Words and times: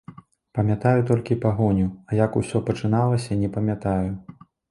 Памятаю 0.59 1.01
толькі 1.09 1.37
пагоню, 1.43 1.85
а 2.09 2.17
як 2.21 2.39
усё 2.43 2.63
пачыналася, 2.71 3.39
не 3.45 3.49
памятаю. 3.59 4.11